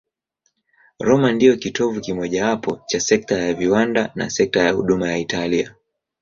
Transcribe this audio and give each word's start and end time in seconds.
Roma 0.99 1.31
ndiyo 1.31 1.55
kitovu 1.57 2.01
kimojawapo 2.01 2.81
cha 2.87 2.99
sekta 2.99 3.37
ya 3.37 3.53
viwanda 3.53 4.11
na 4.15 4.29
sekta 4.29 4.63
ya 4.63 4.71
huduma 4.71 5.11
ya 5.11 5.17
Italia. 5.17 5.75